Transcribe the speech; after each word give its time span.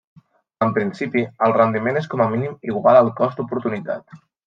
En 0.67 0.73
principi, 0.77 1.23
el 1.49 1.53
rendiment 1.59 2.01
és 2.03 2.09
com 2.15 2.25
a 2.25 2.29
mínim 2.35 2.59
igual 2.73 3.01
al 3.05 3.15
cost 3.23 3.43
d'oportunitat. 3.43 4.23